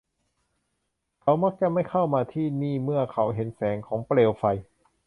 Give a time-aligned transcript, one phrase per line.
[1.21, 4.43] เขามักจะไม่เข้ามาที่นี่เมื่อเขาเห็นแสงของเปลวไฟ